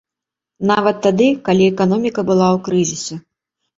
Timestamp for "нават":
0.69-0.97